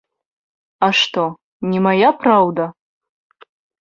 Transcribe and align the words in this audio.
А 0.87 0.87
што, 0.99 1.25
не 1.73 1.79
мая 1.87 2.09
праўда? 2.25 2.63